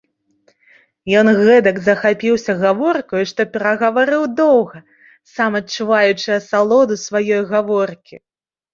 [1.19, 4.79] Ён гэтак захапіўся гаворкаю, што прагаварыў доўга,
[5.37, 8.15] сам адчуваючы асалоду сваёй гаворкі.